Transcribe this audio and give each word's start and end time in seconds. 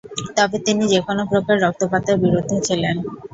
তবে 0.37 0.57
তিনি 0.65 0.83
যেকোন 0.91 1.17
প্রকার 1.31 1.55
রক্তপাতের 1.59 2.15
বিরুদ্ধে 2.23 2.57
ছিলেন। 2.67 2.95